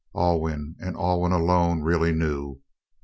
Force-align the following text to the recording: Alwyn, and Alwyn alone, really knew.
Alwyn, 0.15 0.75
and 0.79 0.97
Alwyn 0.97 1.31
alone, 1.31 1.83
really 1.83 2.11
knew. 2.11 2.59